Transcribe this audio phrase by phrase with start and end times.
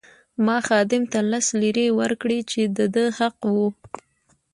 [0.45, 3.67] ما خادم ته لس لیرې ورکړې چې د ده حق وو.